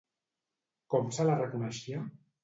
Com 0.93 1.11
se 1.17 1.25
la 1.31 1.35
reconeixia? 1.41 2.01